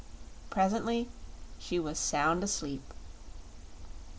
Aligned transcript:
Presently 0.49 1.09
she 1.59 1.77
was 1.77 1.99
sound 1.99 2.43
asleep. 2.43 2.81